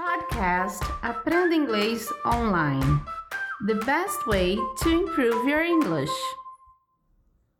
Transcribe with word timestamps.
Podcast 0.00 0.80
Aprenda 1.02 1.54
Inglês 1.54 2.08
Online. 2.24 3.02
The 3.66 3.74
best 3.84 4.26
way 4.26 4.56
to 4.78 4.88
improve 4.88 5.46
your 5.46 5.60
English. 5.60 6.10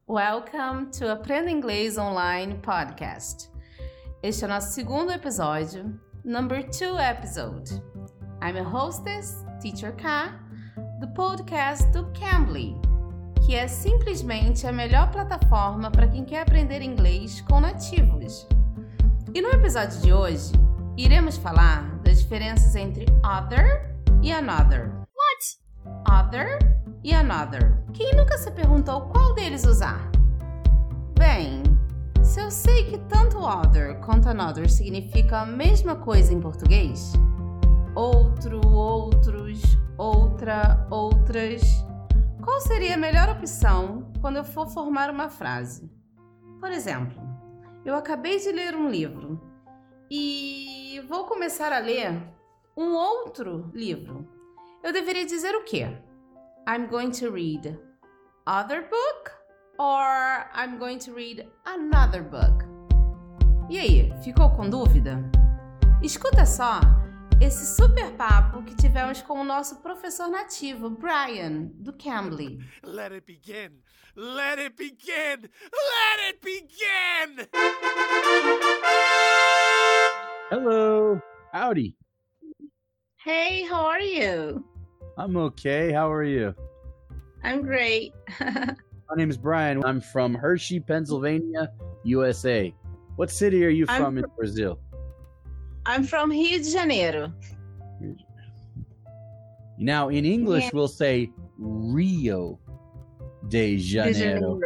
Welcome 0.06 0.90
to 0.92 1.12
Aprenda 1.12 1.50
Inglês 1.50 1.98
Online 1.98 2.54
Podcast. 2.62 3.50
Este 4.22 4.44
é 4.44 4.46
o 4.46 4.48
nosso 4.48 4.72
segundo 4.72 5.12
episódio, 5.12 6.00
number 6.24 6.66
two 6.70 6.98
episode. 6.98 7.70
I'm 8.40 8.56
a 8.56 8.62
hostess, 8.62 9.44
Teacher 9.60 9.94
K, 9.96 10.32
do 10.98 11.08
podcast 11.08 11.86
do 11.92 12.10
Cambly, 12.18 12.74
que 13.44 13.54
é 13.54 13.68
simplesmente 13.68 14.66
a 14.66 14.72
melhor 14.72 15.10
plataforma 15.10 15.90
para 15.90 16.08
quem 16.08 16.24
quer 16.24 16.40
aprender 16.40 16.80
inglês 16.80 17.42
com 17.42 17.60
nativos. 17.60 18.48
E 19.34 19.42
no 19.42 19.50
episódio 19.50 20.00
de 20.00 20.10
hoje, 20.10 20.52
iremos 21.04 21.38
falar 21.38 21.98
das 22.02 22.20
diferenças 22.20 22.76
entre 22.76 23.06
other 23.24 23.96
e 24.22 24.30
another. 24.30 24.92
What? 25.16 26.10
Other 26.10 26.58
e 27.02 27.14
another. 27.14 27.82
Quem 27.94 28.14
nunca 28.14 28.36
se 28.36 28.50
perguntou 28.50 29.08
qual 29.08 29.34
deles 29.34 29.64
usar? 29.64 30.10
Bem, 31.18 31.62
se 32.22 32.40
eu 32.40 32.50
sei 32.50 32.90
que 32.90 32.98
tanto 33.08 33.38
other 33.38 33.98
quanto 34.00 34.28
another 34.28 34.68
significa 34.68 35.40
a 35.40 35.46
mesma 35.46 35.96
coisa 35.96 36.34
em 36.34 36.40
português, 36.40 37.14
outro, 37.94 38.60
outros, 38.68 39.62
outra, 39.96 40.86
outras, 40.90 41.62
qual 42.42 42.60
seria 42.60 42.94
a 42.94 42.98
melhor 42.98 43.30
opção 43.30 44.12
quando 44.20 44.36
eu 44.36 44.44
for 44.44 44.68
formar 44.68 45.08
uma 45.08 45.30
frase? 45.30 45.90
Por 46.60 46.70
exemplo, 46.70 47.18
eu 47.86 47.94
acabei 47.94 48.38
de 48.38 48.52
ler 48.52 48.76
um 48.76 48.90
livro 48.90 49.40
e 50.10 50.79
vou 51.06 51.24
começar 51.24 51.72
a 51.72 51.78
ler 51.78 52.22
um 52.76 52.94
outro 52.94 53.70
livro. 53.74 54.28
Eu 54.82 54.92
deveria 54.92 55.26
dizer 55.26 55.54
o 55.54 55.64
quê? 55.64 55.86
I'm 56.68 56.86
going 56.86 57.10
to 57.10 57.30
read 57.30 57.78
other 58.46 58.88
book 58.88 59.30
or 59.78 60.46
I'm 60.54 60.78
going 60.78 60.98
to 60.98 61.12
read 61.12 61.48
another 61.64 62.22
book. 62.22 62.64
E 63.68 63.78
aí, 63.78 64.12
ficou 64.22 64.50
com 64.50 64.68
dúvida? 64.68 65.18
Escuta 66.02 66.44
só 66.44 66.80
esse 67.40 67.74
super 67.74 68.12
papo 68.12 68.62
que 68.62 68.74
tivemos 68.74 69.22
com 69.22 69.40
o 69.40 69.44
nosso 69.44 69.80
professor 69.80 70.28
nativo, 70.28 70.90
Brian, 70.90 71.70
do 71.74 71.92
Cambly. 71.92 72.58
Let 72.82 73.12
it 73.12 73.26
begin. 73.26 73.80
Let 74.16 74.58
it 74.58 74.76
begin. 74.76 75.48
Let 75.72 76.28
it 76.28 76.40
begin. 76.42 77.48
Hello. 80.50 81.20
Howdy. 81.52 81.96
Hey, 83.24 83.62
how 83.62 83.84
are 83.84 84.00
you? 84.00 84.64
I'm 85.16 85.36
okay. 85.36 85.92
How 85.92 86.10
are 86.10 86.24
you? 86.24 86.54
I'm 87.44 87.62
great. 87.62 88.12
My 88.40 89.16
name 89.16 89.30
is 89.30 89.36
Brian. 89.36 89.84
I'm 89.84 90.00
from 90.00 90.34
Hershey, 90.34 90.80
Pennsylvania, 90.80 91.70
USA. 92.02 92.74
What 93.14 93.30
city 93.30 93.64
are 93.64 93.68
you 93.70 93.84
I'm 93.88 94.02
from 94.02 94.18
in 94.18 94.24
Brazil? 94.36 94.80
I'm 95.86 96.02
from 96.02 96.30
Rio 96.30 96.58
de 96.58 96.70
Janeiro. 96.72 97.32
Now, 99.78 100.08
in 100.08 100.24
English, 100.24 100.64
Yeah. 100.64 100.70
we'll 100.74 100.88
say 100.88 101.30
Rio 101.58 102.58
de 103.48 103.76
De 103.76 103.78
Janeiro. 103.78 104.60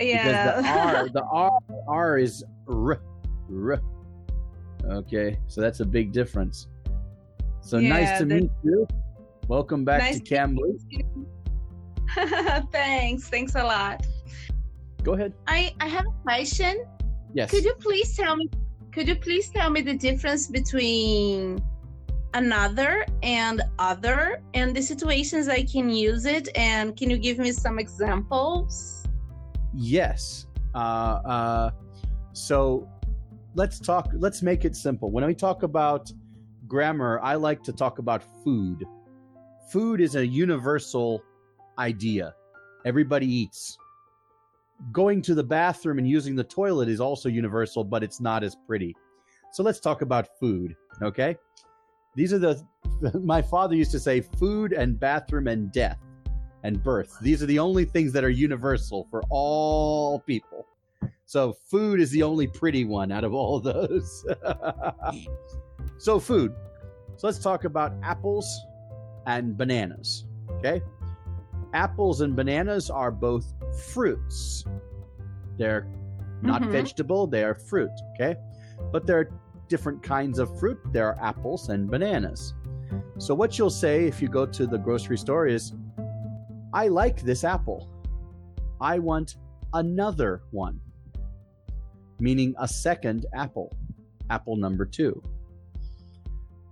Yeah. 0.00 0.60
Because 0.60 0.64
the 0.64 0.68
R, 0.68 1.08
the 1.10 1.22
R, 1.22 1.58
R 1.88 2.18
is 2.18 2.44
R, 2.68 3.00
R. 3.52 3.80
Okay, 4.84 5.38
so 5.46 5.60
that's 5.60 5.80
a 5.80 5.84
big 5.84 6.12
difference. 6.12 6.68
So 7.60 7.78
nice 7.78 8.18
to 8.18 8.26
meet 8.26 8.50
you. 8.64 8.86
Welcome 9.48 9.84
back 9.84 10.00
Nice 10.00 10.20
to 10.20 10.24
Cambly. 10.24 10.78
Thanks. 12.72 13.28
Thanks 13.28 13.54
a 13.54 13.62
lot. 13.62 14.06
Go 15.02 15.14
ahead. 15.14 15.34
I 15.46 15.74
I 15.80 15.86
have 15.86 16.06
a 16.06 16.22
question. 16.22 16.84
Yes. 17.34 17.50
Could 17.50 17.64
you 17.64 17.74
please 17.74 18.16
tell 18.16 18.36
me 18.36 18.48
could 18.92 19.08
you 19.08 19.16
please 19.16 19.50
tell 19.50 19.70
me 19.70 19.82
the 19.82 19.94
difference 19.94 20.46
between 20.46 21.62
another 22.34 23.04
and 23.22 23.62
other 23.78 24.42
and 24.54 24.74
the 24.74 24.82
situations 24.82 25.48
I 25.48 25.62
can 25.62 25.90
use 25.90 26.26
it 26.26 26.48
and 26.56 26.96
can 26.96 27.10
you 27.10 27.18
give 27.18 27.38
me 27.38 27.52
some 27.52 27.78
examples? 27.78 29.04
Yes. 29.74 30.46
Uh, 30.74 30.78
uh, 30.78 31.70
so 32.32 32.88
let's 33.54 33.78
talk. 33.78 34.10
Let's 34.14 34.42
make 34.42 34.64
it 34.64 34.76
simple. 34.76 35.10
When 35.10 35.24
we 35.24 35.34
talk 35.34 35.62
about 35.62 36.10
grammar, 36.66 37.20
I 37.22 37.34
like 37.34 37.62
to 37.64 37.72
talk 37.72 37.98
about 37.98 38.22
food. 38.44 38.84
Food 39.70 40.00
is 40.00 40.16
a 40.16 40.26
universal 40.26 41.22
idea. 41.78 42.34
Everybody 42.84 43.26
eats. 43.26 43.76
Going 44.92 45.20
to 45.22 45.34
the 45.34 45.42
bathroom 45.42 45.98
and 45.98 46.08
using 46.08 46.34
the 46.34 46.44
toilet 46.44 46.88
is 46.88 47.00
also 47.00 47.28
universal, 47.28 47.84
but 47.84 48.02
it's 48.02 48.20
not 48.20 48.42
as 48.42 48.56
pretty. 48.66 48.96
So 49.52 49.62
let's 49.62 49.80
talk 49.80 50.02
about 50.02 50.28
food. 50.38 50.74
Okay. 51.02 51.36
These 52.14 52.32
are 52.32 52.38
the. 52.38 52.64
My 53.22 53.42
father 53.42 53.74
used 53.74 53.90
to 53.92 54.00
say 54.00 54.20
food 54.20 54.72
and 54.72 54.98
bathroom 54.98 55.48
and 55.48 55.70
death 55.72 55.98
and 56.62 56.82
birth. 56.82 57.16
These 57.20 57.42
are 57.42 57.46
the 57.46 57.58
only 57.58 57.84
things 57.84 58.12
that 58.12 58.24
are 58.24 58.30
universal 58.30 59.06
for 59.10 59.22
all 59.30 60.20
people. 60.20 60.66
So 61.30 61.52
food 61.52 62.00
is 62.00 62.10
the 62.10 62.24
only 62.24 62.48
pretty 62.48 62.84
one 62.84 63.12
out 63.12 63.22
of 63.22 63.32
all 63.32 63.60
those. 63.60 64.26
so 65.98 66.18
food. 66.18 66.52
So 67.18 67.28
let's 67.28 67.38
talk 67.38 67.62
about 67.62 67.92
apples 68.02 68.48
and 69.26 69.56
bananas. 69.56 70.24
Okay? 70.54 70.82
Apples 71.72 72.22
and 72.22 72.34
bananas 72.34 72.90
are 72.90 73.12
both 73.12 73.54
fruits. 73.92 74.64
They're 75.56 75.86
not 76.42 76.62
Mhm. 76.62 76.72
vegetable, 76.72 77.28
they 77.28 77.44
are 77.44 77.54
fruit, 77.54 77.92
okay? 78.14 78.34
But 78.90 79.06
there 79.06 79.20
are 79.20 79.30
different 79.68 80.02
kinds 80.02 80.40
of 80.40 80.58
fruit. 80.58 80.80
There 80.90 81.06
are 81.06 81.18
apples 81.22 81.68
and 81.68 81.88
bananas. 81.88 82.54
So 83.18 83.36
what 83.36 83.56
you'll 83.56 83.70
say 83.70 84.08
if 84.08 84.20
you 84.20 84.26
go 84.26 84.46
to 84.46 84.66
the 84.66 84.78
grocery 84.78 85.16
store 85.16 85.46
is 85.46 85.74
I 86.72 86.88
like 86.88 87.22
this 87.22 87.44
apple. 87.44 87.88
I 88.80 88.98
want 88.98 89.36
another 89.74 90.42
one, 90.50 90.80
meaning 92.20 92.54
a 92.58 92.68
second 92.68 93.26
apple, 93.32 93.70
apple 94.28 94.56
number 94.56 94.86
two. 94.86 95.22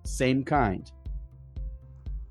Same 0.05 0.45
kind. 0.45 0.87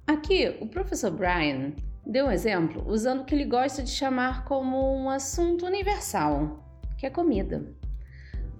Aqui, 0.08 0.58
o 0.62 0.68
professor 0.68 1.12
Brian 1.12 1.74
deu 2.06 2.28
um 2.28 2.32
exemplo 2.32 2.84
usando 2.88 3.22
o 3.22 3.26
que 3.26 3.36
ele 3.36 3.46
gosta 3.46 3.84
de 3.84 3.90
chamar 3.90 4.46
como 4.46 4.96
um 4.96 5.10
assunto 5.10 5.66
universal, 5.66 6.64
que 6.98 7.06
é 7.06 7.10
comida. 7.10 7.76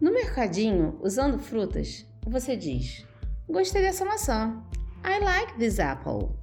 No 0.02 0.14
mercadinho, 0.14 1.00
usando 1.02 1.40
frutas, 1.40 2.06
você 2.26 2.58
diz: 2.58 3.06
Gostei 3.48 3.82
dessa 3.82 4.04
maçã. 4.04 4.62
I 5.06 5.24
like 5.24 5.58
this 5.58 5.80
apple. 5.80 6.36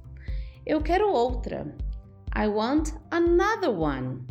Eu 0.65 0.81
quero 0.81 1.11
outra. 1.11 1.75
I 2.35 2.47
want 2.47 2.89
another 3.11 3.69
one. 3.69 4.25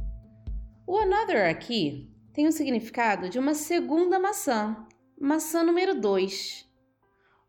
O 0.86 0.98
another 0.98 1.48
aqui 1.48 2.13
tem 2.34 2.46
o 2.46 2.52
significado 2.52 3.30
de 3.30 3.38
uma 3.38 3.54
segunda 3.54 4.18
maçã, 4.18 4.76
maçã 5.18 5.62
número 5.62 5.98
2. 5.98 6.68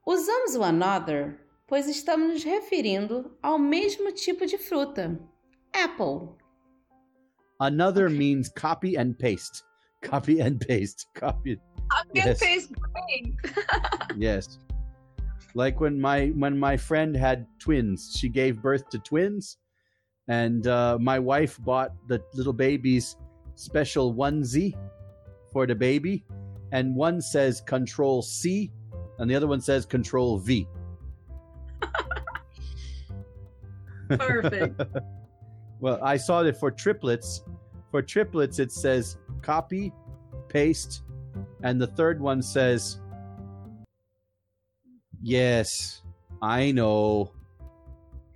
Usamos 0.05 0.55
o 0.55 0.63
another 0.63 1.45
pois 1.67 1.87
estamos 1.87 2.27
nos 2.31 2.43
referindo 2.43 3.35
ao 3.41 3.57
mesmo 3.57 4.11
tipo 4.11 4.45
de 4.45 4.57
fruta, 4.57 5.19
apple. 5.73 6.35
Another 7.59 8.05
Okay. 8.07 8.17
means 8.17 8.49
copy 8.49 8.97
and 8.97 9.13
paste. 9.13 9.63
Copy 10.03 10.41
and 10.41 10.57
paste. 10.59 11.07
Copy. 11.15 11.59
I'm 11.91 12.09
Yes. 12.13 12.39
taste 12.39 12.71
great. 12.73 13.35
Yes. 14.17 14.59
Like 15.55 15.79
when 15.79 15.99
my 15.99 16.31
when 16.35 16.59
my 16.59 16.77
friend 16.77 17.15
had 17.15 17.47
twins, 17.59 18.11
she 18.15 18.29
gave 18.29 18.61
birth 18.61 18.89
to 18.89 18.99
twins, 18.99 19.57
and 20.27 20.67
uh, 20.67 20.97
my 20.99 21.17
wife 21.17 21.57
bought 21.63 21.91
the 22.07 22.21
little 22.35 22.53
baby's 22.53 23.15
special 23.55 24.13
onesie 24.13 24.75
for 25.51 25.65
the 25.65 25.75
baby, 25.75 26.23
and 26.71 26.95
one 26.95 27.21
says 27.21 27.61
Control 27.61 28.21
C, 28.21 28.71
and 29.19 29.29
the 29.29 29.35
other 29.35 29.47
one 29.47 29.61
says 29.61 29.85
Control 29.85 30.37
V. 30.37 30.67
Perfect. 34.09 34.81
Well, 35.81 35.99
I 36.01 36.15
saw 36.15 36.41
that 36.43 36.57
for 36.57 36.71
triplets. 36.71 37.43
For 37.91 38.01
triplets, 38.01 38.59
it 38.59 38.71
says 38.71 39.17
copy, 39.41 39.91
paste, 40.47 41.03
and 41.63 41.79
the 41.79 41.87
third 41.87 42.21
one 42.21 42.41
says, 42.41 43.01
"Yes, 45.21 46.01
I 46.41 46.71
know." 46.71 47.31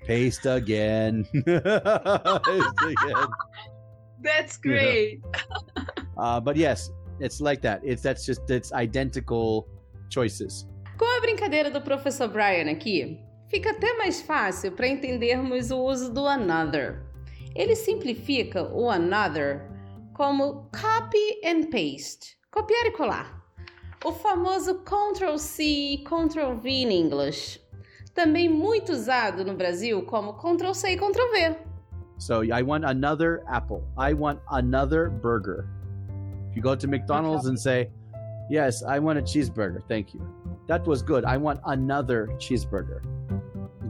Paste 0.06 0.46
again. 0.46 1.24
Paste 1.34 1.46
again. 1.46 3.28
That's 4.22 4.58
great. 4.58 5.22
Uh, 6.20 6.38
but 6.38 6.58
yes, 6.58 6.92
it's 7.22 7.40
like 7.40 7.62
that. 7.62 7.80
It's 7.82 8.02
that's 8.02 8.26
just 8.26 8.50
it's 8.50 8.74
identical 8.74 9.70
choices. 10.10 10.68
Com 10.98 11.06
a 11.18 11.22
brincadeira 11.22 11.72
do 11.72 11.80
professor 11.80 12.28
Brian 12.28 12.70
aqui, 12.70 13.18
fica 13.48 13.72
até 13.72 13.94
mais 13.98 14.22
fácil 14.22 14.74
para 14.74 14.90
entendermos 14.90 15.72
o 15.72 15.80
uso 15.80 16.12
do 16.12 16.28
another. 16.28 17.06
Ele 17.56 17.74
simplifica 17.74 18.70
o 18.74 18.90
another 18.90 19.70
como 20.14 20.70
copy 20.74 21.40
and 21.46 21.70
paste, 21.72 22.38
copiar 22.52 22.88
e 22.88 22.92
colar. 22.92 23.40
O 24.04 24.12
famoso 24.12 24.84
Ctrl 24.84 25.38
C, 25.38 26.04
Ctrl 26.04 26.56
V 26.56 26.70
em 26.70 27.00
inglês, 27.00 27.60
também 28.14 28.50
muito 28.50 28.92
usado 28.92 29.46
no 29.46 29.54
Brasil 29.54 30.02
como 30.06 30.34
Ctrl 30.34 30.74
C 30.74 30.92
e 30.92 30.98
Ctrl 30.98 31.32
V. 31.32 31.69
So 32.20 32.44
I 32.52 32.62
want 32.62 32.84
another 32.84 33.44
apple. 33.50 33.84
I 33.98 34.14
want 34.14 34.42
another 34.52 35.10
burger. 35.10 35.68
If 36.50 36.56
you 36.56 36.62
go 36.62 36.76
to 36.76 36.88
McDonald's 36.88 37.46
and 37.48 37.58
say, 37.58 37.90
Yes, 38.50 38.84
I 38.84 39.00
want 39.00 39.20
a 39.20 39.22
cheeseburger. 39.22 39.82
Thank 39.88 40.14
you. 40.14 40.22
That 40.68 40.86
was 40.86 41.02
good. 41.02 41.24
I 41.24 41.38
want 41.38 41.62
another 41.66 42.28
cheeseburger. 42.38 43.02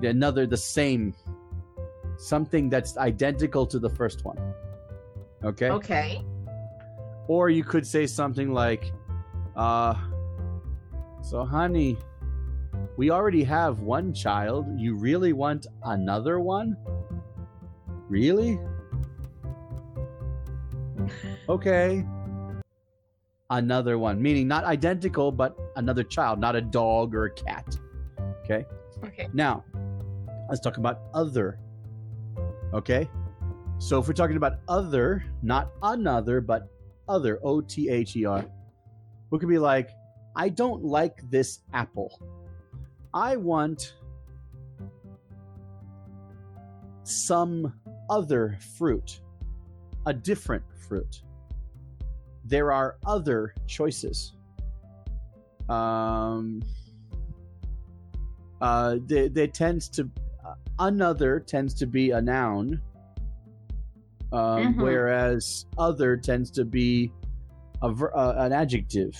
Another, 0.03 0.45
the 0.45 0.57
same. 0.57 1.15
Something 2.17 2.69
that's 2.69 2.97
identical 2.97 3.65
to 3.65 3.79
the 3.79 3.89
first 3.89 4.25
one. 4.25 4.37
Okay? 5.43 5.69
Okay. 5.69 6.21
Or 7.27 7.49
you 7.49 7.63
could 7.63 7.87
say 7.87 8.05
something 8.05 8.53
like, 8.53 8.91
uh, 9.55 9.95
So, 11.21 11.45
honey, 11.45 11.97
we 12.97 13.11
already 13.11 13.43
have 13.43 13.79
one 13.79 14.13
child. 14.13 14.65
You 14.77 14.95
really 14.95 15.33
want 15.33 15.67
another 15.83 16.39
one? 16.39 16.75
Really? 18.09 18.59
Okay. 21.47 22.05
Another 23.51 23.97
one, 23.97 24.21
meaning 24.21 24.47
not 24.47 24.63
identical, 24.63 25.31
but 25.31 25.57
another 25.75 26.03
child, 26.03 26.39
not 26.39 26.55
a 26.55 26.61
dog 26.61 27.15
or 27.15 27.25
a 27.25 27.31
cat. 27.31 27.77
Okay. 28.43 28.65
Okay. 29.03 29.27
Now, 29.33 29.63
let's 30.49 30.59
talk 30.59 30.77
about 30.77 31.01
other. 31.13 31.59
Okay. 32.73 33.09
So 33.79 33.99
if 33.99 34.07
we're 34.07 34.13
talking 34.13 34.37
about 34.37 34.59
other, 34.67 35.23
not 35.41 35.71
another, 35.81 36.41
but 36.41 36.67
other, 37.07 37.39
O 37.43 37.61
T 37.61 37.89
H 37.89 38.15
E 38.15 38.25
R, 38.25 38.45
we 39.31 39.39
could 39.39 39.49
be 39.49 39.57
like, 39.57 39.89
I 40.35 40.49
don't 40.49 40.83
like 40.83 41.27
this 41.29 41.59
apple. 41.73 42.21
I 43.13 43.35
want 43.35 43.95
some 47.09 47.73
other 48.09 48.57
fruit, 48.77 49.21
a 50.05 50.13
different 50.13 50.63
fruit. 50.87 51.21
There 52.45 52.71
are 52.71 52.97
other 53.05 53.53
choices. 53.67 54.33
Um, 55.67 56.61
uh, 58.61 58.97
they, 59.05 59.27
they 59.27 59.47
tends 59.47 59.87
to 59.89 60.09
uh, 60.45 60.55
another 60.79 61.39
tends 61.39 61.73
to 61.75 61.85
be 61.85 62.11
a 62.11 62.21
noun, 62.21 62.81
um, 64.31 64.73
Mhm. 64.73 64.81
whereas 64.81 65.65
other 65.77 66.17
tends 66.17 66.49
to 66.51 66.65
be 66.65 67.11
a 67.81 67.91
ver- 67.91 68.15
uh, 68.15 68.33
an 68.37 68.51
adjective. 68.51 69.15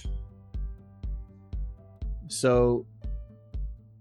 So, 2.27 2.85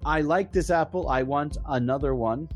I 0.04 0.20
like 0.20 0.52
this 0.52 0.70
apple. 0.70 1.08
I 1.08 1.22
want 1.22 1.58
another 1.66 2.14
one. 2.14 2.48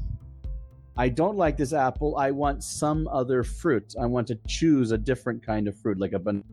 I 0.97 1.09
don't 1.09 1.37
like 1.37 1.57
this 1.57 1.73
apple. 1.73 2.17
I 2.17 2.31
want 2.31 2.63
some 2.63 3.09
other 3.09 3.43
fruit. 3.43 3.95
I 3.99 4.07
want 4.07 4.27
to 4.29 4.39
choose 4.47 4.93
a 4.93 4.99
different 4.99 5.45
kind 5.45 5.67
of 5.67 5.77
fruit, 5.77 5.99
like 5.99 6.13
a 6.13 6.19
banana. 6.19 6.45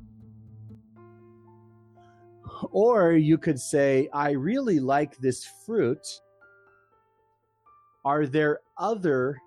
Or 2.71 3.13
you 3.13 3.37
could 3.37 3.59
say, 3.59 4.09
I 4.13 4.31
really 4.31 4.79
like 4.79 5.17
this 5.17 5.45
fruit. 5.65 6.05
Are 8.05 8.25
there 8.25 8.61
other 8.77 9.37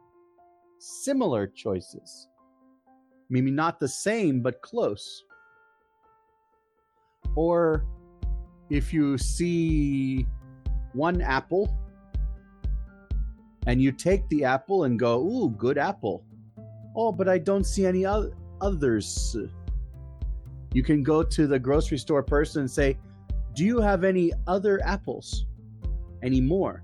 similar 0.79 1.47
choices? 1.47 2.29
Maybe 3.31 3.51
not 3.51 3.81
the 3.81 3.89
same, 3.89 4.41
but 4.43 4.61
close. 4.61 5.25
Or 7.35 7.87
if 8.69 8.93
you 8.93 9.17
see 9.17 10.27
one 10.93 11.23
apple 11.23 11.75
and 13.67 13.81
you 13.81 13.93
take 13.93 14.29
the 14.29 14.45
apple 14.45 14.85
and 14.85 14.99
go, 14.99 15.21
Ooh, 15.21 15.51
good 15.51 15.79
apple. 15.79 16.25
Oh, 16.97 17.13
but 17.13 17.29
I 17.29 17.39
don't 17.39 17.65
see 17.65 17.87
any 17.87 18.05
oth- 18.07 18.33
others. 18.61 19.37
You 20.75 20.83
can 20.83 21.03
go 21.03 21.23
to 21.23 21.47
the 21.47 21.59
grocery 21.59 21.99
store 21.99 22.23
person 22.23 22.63
and 22.63 22.71
say, 22.71 22.99
Do 23.55 23.65
you 23.65 23.81
have 23.81 24.05
any 24.05 24.33
other 24.47 24.81
apples? 24.85 25.47
Any 26.23 26.41
more? 26.41 26.83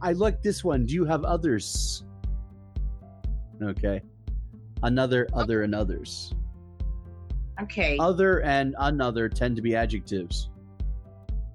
I 0.00 0.12
like 0.12 0.42
this 0.42 0.62
one. 0.62 0.86
Do 0.86 0.94
you 0.94 1.04
have 1.04 1.24
others? 1.24 2.04
Okay. 3.62 4.00
Another, 4.82 5.26
other, 5.32 5.62
and 5.64 5.74
others. 5.74 6.32
Okay. 7.60 7.96
Other 7.98 8.42
and 8.42 8.76
another 8.78 9.28
tend 9.28 9.56
to 9.56 9.62
be 9.62 9.74
adjectives. 9.74 10.50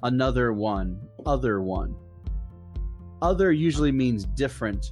Another 0.03 0.51
one, 0.51 0.99
other 1.25 1.61
one. 1.61 1.95
Other 3.23 3.53
usually 3.53 3.93
means 3.93 4.25
different, 4.35 4.91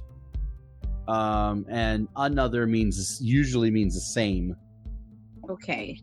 um, 1.06 1.66
and 1.68 2.08
another 2.16 2.66
means 2.66 3.20
usually 3.20 3.70
means 3.70 3.94
the 3.94 4.00
same. 4.00 4.56
Okay. 5.50 6.00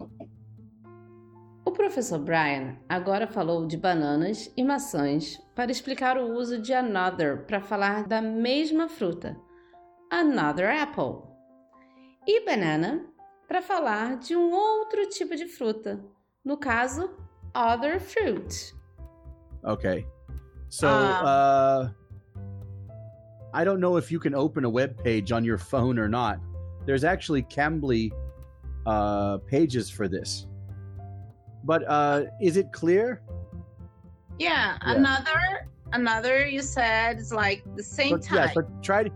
O 1.66 1.72
professor 1.72 2.20
Brian 2.20 2.78
agora 2.88 3.26
falou 3.26 3.66
de 3.66 3.78
bananas 3.78 4.52
e 4.56 4.64
maçãs 4.64 5.40
para 5.56 5.72
explicar 5.72 6.18
o 6.20 6.34
uso 6.34 6.62
de 6.62 6.72
another 6.72 7.48
para 7.48 7.62
falar 7.62 8.08
da 8.08 8.22
mesma 8.22 8.88
fruta, 8.88 9.36
another 10.12 10.70
apple, 10.70 11.24
e 12.28 12.46
banana 12.46 13.08
para 13.48 13.60
falar 13.64 14.18
de 14.20 14.36
um 14.36 14.52
outro 14.52 15.10
tipo 15.10 15.36
de 15.36 15.48
fruta, 15.48 16.00
no 16.46 16.58
caso, 16.58 17.10
other 17.56 18.00
fruit. 18.00 18.72
Okay. 19.64 20.06
So, 20.70 20.86
Um, 20.88 21.26
uh, 21.26 21.99
I 23.54 23.64
don't 23.64 23.80
know 23.80 23.98
if 23.98 24.12
you 24.12 24.20
can 24.20 24.36
open 24.36 24.66
a 24.66 24.70
web 24.70 25.04
page 25.04 25.32
on 25.32 25.44
your 25.44 25.58
phone 25.58 25.98
or 25.98 26.08
not. 26.08 26.40
There's 26.86 27.04
actually 27.04 27.44
Cambly 27.44 28.12
uh, 28.86 29.38
pages 29.40 29.90
for 29.90 30.08
this. 30.08 30.48
But 31.64 31.84
uh, 31.88 32.26
is 32.42 32.58
it 32.58 32.72
clear? 32.72 33.22
Yeah, 34.38 34.78
Yeah. 34.86 34.96
Another. 34.96 35.68
Another. 35.92 36.48
You 36.48 36.62
said 36.62 37.18
is 37.18 37.34
like 37.34 37.64
the 37.76 37.84
same 37.84 38.12
But, 38.12 38.32
yeah, 38.32 38.52
but 38.54 38.84
try 38.84 39.04
to 39.04 39.12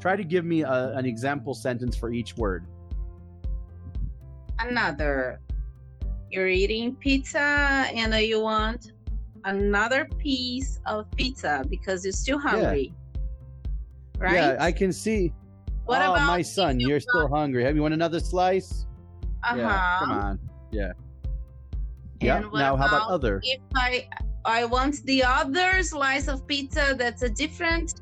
try 0.00 0.16
to 0.16 0.24
give 0.24 0.44
me 0.44 0.62
a, 0.62 0.92
an 0.94 1.06
example 1.06 1.54
sentence 1.54 1.96
for 1.96 2.12
each 2.12 2.36
word. 2.36 2.66
another. 4.58 5.40
You're 6.30 6.48
eating 6.48 6.96
pizza 6.96 7.38
and 7.94 8.12
uh, 8.12 8.18
you 8.18 8.40
want 8.40 8.92
another 9.44 10.06
piece 10.18 10.80
of 10.86 11.10
pizza 11.12 11.64
because 11.68 12.04
you're 12.04 12.12
still 12.12 12.38
hungry. 12.38 12.92
Right? 14.18 14.34
Yeah, 14.34 14.56
I 14.58 14.72
can 14.72 14.92
see. 14.92 15.32
What 15.84 16.02
oh, 16.02 16.14
about 16.14 16.26
my 16.26 16.42
son, 16.42 16.80
you 16.80 16.88
you're 16.88 17.00
still 17.00 17.28
hungry. 17.28 17.62
Have 17.64 17.76
you 17.76 17.82
want 17.82 17.94
another 17.94 18.18
slice? 18.18 18.86
uh-huh. 19.44 19.56
Yeah, 19.56 19.96
come 20.00 20.10
on. 20.10 20.40
Yeah. 20.72 20.92
Yeah. 22.20 22.40
Now, 22.52 22.76
how 22.76 22.86
about 22.86 22.88
about 22.88 23.10
other? 23.10 23.40
If 23.44 23.60
I 23.74 24.08
I 24.44 24.64
want 24.64 25.04
the 25.04 25.22
other 25.22 25.82
slice 25.82 26.28
of 26.28 26.46
pizza 26.46 26.94
that's 26.98 27.22
a 27.22 27.28
different 27.28 28.00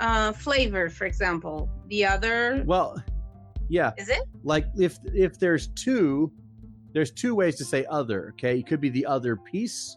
uh, 0.00 0.32
flavor, 0.32 0.90
for 0.90 1.06
example. 1.06 1.70
The 1.88 2.04
other 2.04 2.62
Well, 2.66 3.02
yeah. 3.68 3.92
is 3.96 4.08
it? 4.08 4.22
like 4.42 4.66
if 4.76 4.98
if 5.14 5.38
there's 5.38 5.68
two 5.68 6.32
there's 6.92 7.10
two 7.10 7.34
ways 7.34 7.56
to 7.56 7.64
say 7.64 7.84
other 7.90 8.30
okay 8.30 8.58
it 8.58 8.66
could 8.66 8.80
be 8.80 8.90
the 8.90 9.04
other 9.04 9.36
piece 9.36 9.96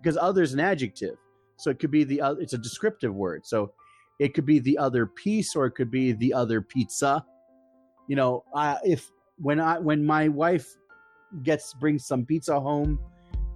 because 0.00 0.16
other 0.16 0.42
is 0.42 0.54
an 0.54 0.60
adjective 0.60 1.16
so 1.58 1.70
it 1.70 1.78
could 1.78 1.90
be 1.90 2.04
the 2.04 2.20
other 2.20 2.40
it's 2.40 2.52
a 2.54 2.58
descriptive 2.58 3.14
word 3.14 3.44
so 3.44 3.72
it 4.20 4.34
could 4.34 4.46
be 4.46 4.60
the 4.60 4.78
other 4.78 5.06
piece 5.06 5.56
or 5.56 5.66
it 5.66 5.72
could 5.72 5.90
be 5.90 6.12
the 6.12 6.32
other 6.32 6.60
pizza 6.60 7.24
you 8.06 8.14
know 8.14 8.44
uh, 8.54 8.76
if 8.84 9.10
when 9.38 9.58
i 9.58 9.78
when 9.78 10.04
my 10.04 10.28
wife 10.28 10.76
gets 11.42 11.74
brings 11.74 12.06
some 12.06 12.24
pizza 12.24 12.58
home 12.58 12.98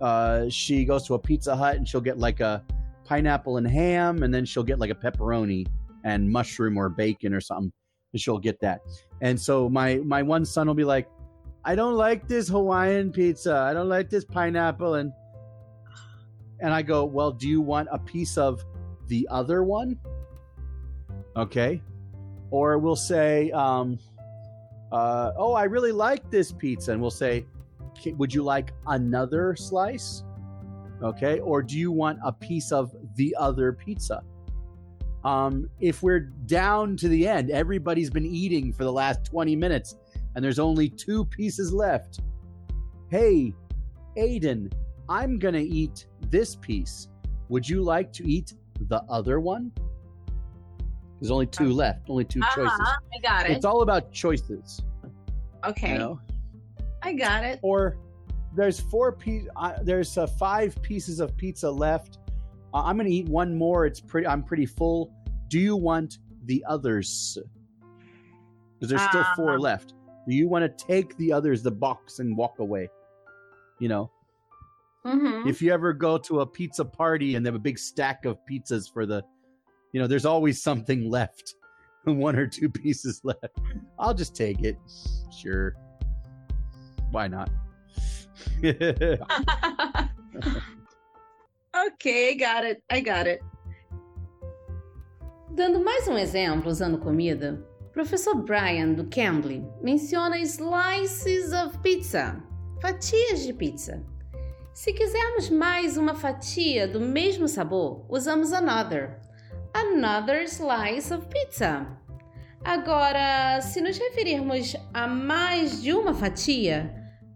uh 0.00 0.48
she 0.48 0.84
goes 0.84 1.06
to 1.06 1.14
a 1.14 1.18
pizza 1.18 1.54
hut 1.54 1.76
and 1.76 1.86
she'll 1.88 2.00
get 2.00 2.18
like 2.18 2.40
a 2.40 2.64
pineapple 3.04 3.58
and 3.58 3.68
ham 3.68 4.22
and 4.22 4.34
then 4.34 4.44
she'll 4.44 4.64
get 4.64 4.78
like 4.78 4.90
a 4.90 4.94
pepperoni 4.94 5.66
and 6.04 6.28
mushroom 6.28 6.76
or 6.76 6.88
bacon 6.88 7.32
or 7.32 7.40
something 7.40 7.72
and 8.12 8.20
she'll 8.20 8.38
get 8.38 8.58
that 8.60 8.80
and 9.24 9.40
so 9.40 9.68
my 9.68 9.96
my 10.04 10.22
one 10.22 10.44
son 10.44 10.66
will 10.66 10.74
be 10.74 10.84
like, 10.84 11.08
I 11.64 11.74
don't 11.74 11.94
like 11.94 12.28
this 12.28 12.46
Hawaiian 12.46 13.10
pizza. 13.10 13.56
I 13.56 13.72
don't 13.72 13.88
like 13.88 14.10
this 14.10 14.24
pineapple 14.24 14.96
and 14.96 15.12
and 16.60 16.72
I 16.72 16.82
go, 16.82 17.04
"Well, 17.04 17.32
do 17.32 17.48
you 17.48 17.62
want 17.62 17.88
a 17.90 17.98
piece 17.98 18.36
of 18.36 18.62
the 19.06 19.26
other 19.30 19.64
one?" 19.64 19.98
Okay? 21.36 21.82
Or 22.50 22.78
we'll 22.78 22.96
say 22.96 23.50
um 23.52 23.98
uh, 24.92 25.32
oh, 25.36 25.54
I 25.54 25.64
really 25.64 25.90
like 25.90 26.30
this 26.30 26.52
pizza 26.52 26.92
and 26.92 27.00
we'll 27.00 27.10
say, 27.10 27.46
"Would 28.06 28.32
you 28.32 28.44
like 28.44 28.72
another 28.86 29.56
slice?" 29.56 30.22
Okay, 31.02 31.40
or 31.40 31.62
do 31.62 31.76
you 31.76 31.90
want 31.90 32.20
a 32.24 32.32
piece 32.32 32.70
of 32.70 32.94
the 33.16 33.34
other 33.36 33.72
pizza? 33.72 34.22
Um, 35.24 35.68
if 35.80 36.02
we're 36.02 36.20
down 36.46 36.96
to 36.98 37.08
the 37.08 37.26
end, 37.26 37.50
everybody's 37.50 38.10
been 38.10 38.26
eating 38.26 38.72
for 38.72 38.84
the 38.84 38.92
last 38.92 39.24
20 39.24 39.56
minutes 39.56 39.96
and 40.34 40.44
there's 40.44 40.58
only 40.58 40.88
two 40.88 41.24
pieces 41.24 41.72
left. 41.72 42.20
Hey, 43.10 43.54
Aiden, 44.16 44.72
I'm 45.08 45.38
gonna 45.38 45.58
eat 45.58 46.06
this 46.30 46.56
piece. 46.56 47.08
Would 47.48 47.68
you 47.68 47.82
like 47.82 48.12
to 48.14 48.28
eat 48.28 48.54
the 48.88 49.02
other 49.08 49.40
one? 49.40 49.72
There's 51.20 51.30
only 51.30 51.46
two 51.46 51.72
left, 51.72 52.10
only 52.10 52.24
2 52.24 52.40
choices. 52.54 52.66
Uh-huh, 52.66 52.96
I 53.14 53.18
got 53.20 53.46
it. 53.46 53.52
It's 53.52 53.64
all 53.64 53.82
about 53.82 54.12
choices, 54.12 54.82
okay. 55.64 55.92
you 55.92 55.98
know? 55.98 56.20
I 57.02 57.12
got 57.12 57.44
it. 57.44 57.60
Or 57.62 57.96
there's 58.54 58.80
four 58.80 59.12
piece. 59.12 59.46
Uh, 59.56 59.74
there's 59.82 60.16
uh, 60.18 60.26
five 60.26 60.80
pieces 60.82 61.20
of 61.20 61.36
pizza 61.36 61.70
left. 61.70 62.18
Uh, 62.72 62.82
I'm 62.82 62.96
gonna 62.96 63.08
eat 63.10 63.28
one 63.28 63.56
more. 63.56 63.86
It's 63.86 64.00
pretty. 64.00 64.26
I'm 64.26 64.42
pretty 64.42 64.66
full. 64.66 65.12
Do 65.48 65.58
you 65.58 65.76
want 65.76 66.18
the 66.46 66.64
others? 66.68 67.38
Because 68.74 68.90
there's 68.90 69.08
still 69.08 69.24
four 69.36 69.54
Um, 69.54 69.60
left. 69.60 69.94
Do 70.28 70.34
you 70.34 70.48
want 70.48 70.64
to 70.64 70.86
take 70.86 71.16
the 71.18 71.32
others, 71.32 71.62
the 71.62 71.70
box, 71.70 72.18
and 72.18 72.36
walk 72.36 72.58
away? 72.58 72.88
You 73.78 73.88
know, 73.88 74.10
Mm-hmm. 75.06 75.46
if 75.46 75.60
you 75.60 75.70
ever 75.70 75.92
go 75.92 76.16
to 76.16 76.40
a 76.40 76.46
pizza 76.46 76.82
party 76.82 77.34
and 77.34 77.44
they 77.44 77.48
have 77.48 77.54
a 77.54 77.58
big 77.58 77.78
stack 77.78 78.24
of 78.24 78.38
pizzas 78.50 78.90
for 78.90 79.04
the, 79.04 79.22
you 79.94 80.00
know, 80.00 80.08
there's 80.08 80.26
always 80.26 80.60
something 80.60 81.08
left, 81.08 81.54
one 82.04 82.36
or 82.36 82.48
two 82.48 82.68
pieces 82.68 83.20
left. 83.22 83.56
I'll 83.96 84.12
just 84.12 84.34
take 84.34 84.60
it. 84.62 84.76
Sure. 85.30 85.76
Why 87.12 87.28
not? 87.28 87.48
ok, 91.76 92.34
got 92.34 92.64
it. 92.64 92.82
I 92.90 93.00
got 93.00 93.28
it. 93.28 93.40
Dando 95.54 95.78
mais 95.84 96.08
um 96.08 96.18
exemplo 96.18 96.68
usando 96.68 96.98
comida, 96.98 97.64
professor 97.92 98.34
Brian 98.34 98.94
do 98.94 99.04
Cambly 99.04 99.64
menciona 99.80 100.44
slices 100.44 101.52
of 101.52 101.78
pizza, 101.78 102.42
fatias 102.82 103.46
de 103.46 103.52
pizza. 103.52 104.04
Se 104.72 104.92
quisermos 104.92 105.48
mais 105.50 105.96
uma 105.96 106.16
fatia 106.16 106.88
do 106.88 106.98
mesmo 106.98 107.46
sabor, 107.46 108.04
usamos 108.08 108.52
another. 108.52 109.20
Another 109.94 110.48
slice 110.48 111.14
of 111.14 111.28
pizza. 111.28 111.86
Agora, 112.64 113.60
se 113.62 113.80
nos 113.80 113.96
referirmos 113.96 114.74
a 114.92 115.06
mais 115.06 115.80
de 115.80 115.92
uma 115.92 116.12
fatia, 116.12 116.92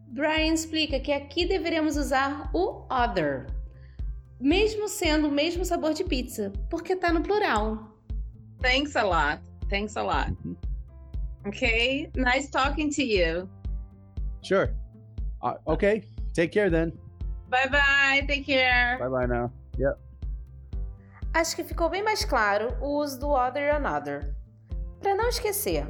Brian 0.08 0.54
explica 0.54 0.98
que 0.98 1.12
aqui 1.12 1.46
deveremos 1.46 1.96
usar 1.96 2.50
o 2.52 2.84
other, 2.90 3.46
mesmo 4.40 4.88
sendo 4.88 5.28
o 5.28 5.30
mesmo 5.30 5.64
sabor 5.64 5.94
de 5.94 6.02
pizza, 6.02 6.52
porque 6.68 6.94
está 6.94 7.12
no 7.12 7.22
plural. 7.22 7.78
Thanks 8.60 8.96
a 8.96 9.04
lot. 9.04 9.40
Thanks 9.70 9.96
a 9.96 10.02
lot. 10.02 10.36
Okay. 11.46 12.10
Nice 12.16 12.50
talking 12.50 12.90
to 12.90 13.02
you. 13.02 13.48
Sure. 14.42 14.74
Uh, 15.42 15.54
okay. 15.68 16.02
Take 16.34 16.50
care 16.50 16.70
then. 16.70 16.92
Bye 17.48 17.68
bye. 17.70 18.26
Take 18.26 18.44
care. 18.44 18.98
Bye 18.98 19.08
bye 19.08 19.26
now. 19.26 19.52
Acho 21.38 21.54
que 21.54 21.62
ficou 21.62 21.88
bem 21.88 22.02
mais 22.02 22.24
claro 22.24 22.76
o 22.82 22.98
uso 22.98 23.20
do 23.20 23.30
other 23.30 23.72
another. 23.72 24.34
Para 24.98 25.14
não 25.14 25.28
esquecer, 25.28 25.86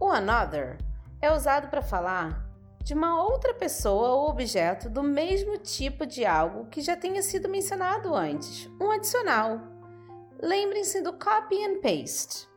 o 0.00 0.10
another 0.10 0.76
é 1.22 1.30
usado 1.30 1.68
para 1.68 1.80
falar 1.80 2.44
de 2.82 2.94
uma 2.94 3.22
outra 3.22 3.54
pessoa 3.54 4.08
ou 4.08 4.28
objeto 4.28 4.90
do 4.90 5.00
mesmo 5.00 5.56
tipo 5.56 6.04
de 6.04 6.26
algo 6.26 6.66
que 6.66 6.80
já 6.80 6.96
tenha 6.96 7.22
sido 7.22 7.48
mencionado 7.48 8.12
antes, 8.12 8.68
um 8.80 8.90
adicional. 8.90 9.60
Lembrem-se 10.42 11.00
do 11.00 11.12
copy 11.12 11.64
and 11.64 11.80
paste. 11.80 12.48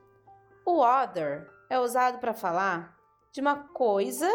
O 0.65 0.81
other 0.81 1.47
é 1.69 1.77
usado 1.77 2.17
para 2.17 2.33
falar 2.33 2.97
de 3.31 3.39
uma 3.39 3.67
coisa 3.67 4.27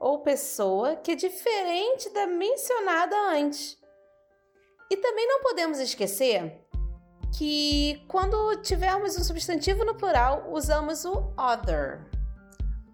ou 0.00 0.18
pessoa 0.18 0.96
que 0.96 1.12
é 1.12 1.14
diferente 1.14 2.10
da 2.10 2.26
mencionada 2.26 3.14
antes. 3.30 3.78
E 4.90 4.96
também 4.96 5.28
não 5.28 5.42
podemos 5.42 5.78
esquecer 5.78 6.60
que 7.32 8.04
quando 8.08 8.56
tivermos 8.62 9.16
um 9.16 9.24
substantivo 9.24 9.84
no 9.84 9.94
plural, 9.94 10.50
usamos 10.52 11.04
o 11.04 11.32
other. 11.36 12.06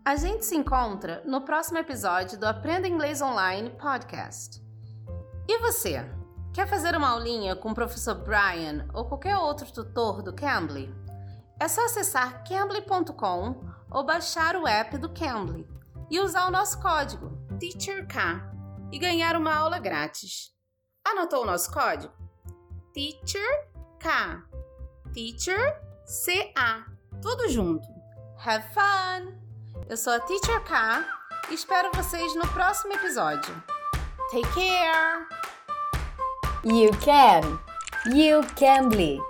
A 0.05 0.17
gente 0.17 0.47
se 0.47 0.57
encontra 0.57 1.23
no 1.27 1.41
próximo 1.41 1.79
episódio 1.79 2.39
do 2.39 2.47
Aprenda 2.47 2.89
Inglês 2.89 3.21
Online 3.21 3.71
podcast. 3.71 4.63
E 5.47 5.59
você? 5.59 6.05
Quer 6.55 6.69
fazer 6.69 6.97
uma 6.97 7.11
aulinha 7.11 7.55
com 7.57 7.71
o 7.71 7.75
professor 7.75 8.15
Brian 8.15 8.89
ou 8.95 9.05
qualquer 9.05 9.37
outro 9.37 9.71
tutor 9.71 10.23
do 10.23 10.33
Cambly? 10.33 10.95
É 11.61 11.67
só 11.67 11.85
acessar 11.85 12.45
cambly.com 12.45 13.61
ou 13.91 14.05
baixar 14.05 14.57
o 14.57 14.67
app 14.67 14.97
do 14.99 15.13
Cambly 15.13 15.69
e 16.11 16.21
usar 16.21 16.47
o 16.47 16.51
nosso 16.51 16.81
código 16.81 17.37
TEACHERK 17.59 18.15
e 18.93 18.99
ganhar 18.99 19.37
uma 19.37 19.55
aula 19.55 19.79
grátis. 19.79 20.53
Anotou 21.05 21.43
o 21.43 21.47
nosso 21.47 21.73
código? 21.73 22.13
TEACHER 22.95 23.78
K. 23.99 24.43
Teacher 25.13 25.81
C-A. 26.07 26.85
Tudo 27.21 27.49
junto. 27.49 27.87
Have 28.45 28.65
fun! 28.73 29.35
Eu 29.89 29.97
sou 29.97 30.13
a 30.13 30.21
Teacher 30.21 30.63
K 30.65 31.05
e 31.51 31.55
espero 31.55 31.91
vocês 31.95 32.35
no 32.37 32.47
próximo 32.49 32.95
episódio. 32.95 33.55
Take 34.31 34.49
care! 34.55 35.27
You 36.65 36.91
can. 37.05 37.59
You 38.15 38.43
can 38.57 38.89
be. 38.89 39.28